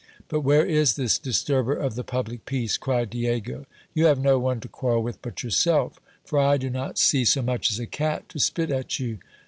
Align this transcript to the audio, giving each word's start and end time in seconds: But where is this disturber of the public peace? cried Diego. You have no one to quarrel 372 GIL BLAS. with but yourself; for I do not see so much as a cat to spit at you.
But 0.29 0.39
where 0.41 0.65
is 0.65 0.95
this 0.95 1.19
disturber 1.19 1.75
of 1.75 1.93
the 1.93 2.03
public 2.03 2.45
peace? 2.47 2.75
cried 2.75 3.11
Diego. 3.11 3.67
You 3.93 4.07
have 4.07 4.17
no 4.17 4.39
one 4.39 4.59
to 4.61 4.67
quarrel 4.67 5.03
372 5.03 5.63
GIL 5.69 5.73
BLAS. 5.77 5.89
with 5.89 5.91
but 5.91 5.93
yourself; 5.93 6.01
for 6.25 6.39
I 6.39 6.57
do 6.57 6.71
not 6.71 6.97
see 6.97 7.23
so 7.23 7.43
much 7.43 7.69
as 7.69 7.77
a 7.77 7.85
cat 7.85 8.27
to 8.29 8.39
spit 8.39 8.71
at 8.71 8.97
you. 8.99 9.19